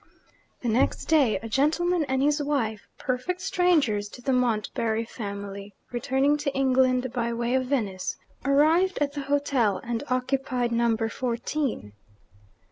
The 0.63 0.67
next 0.67 1.05
day, 1.05 1.37
a 1.43 1.47
gentleman 1.47 2.05
and 2.05 2.23
his 2.23 2.41
wife 2.41 2.87
(perfect 2.97 3.39
strangers 3.39 4.09
to 4.09 4.21
the 4.23 4.31
Montbarry 4.33 5.05
family), 5.07 5.75
returning 5.91 6.37
to 6.37 6.51
England 6.55 7.13
by 7.13 7.31
way 7.33 7.53
of 7.53 7.65
Venice, 7.67 8.17
arrived 8.43 8.97
at 8.99 9.13
the 9.13 9.21
hotel 9.21 9.79
and 9.83 10.01
occupied 10.09 10.71
Number 10.71 11.07
Fourteen. 11.07 11.93